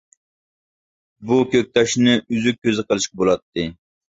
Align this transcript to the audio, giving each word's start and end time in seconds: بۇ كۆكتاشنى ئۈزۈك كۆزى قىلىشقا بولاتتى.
بۇ 1.31 1.37
كۆكتاشنى 1.51 2.17
ئۈزۈك 2.23 2.61
كۆزى 2.67 2.87
قىلىشقا 2.89 3.23
بولاتتى. 3.25 3.69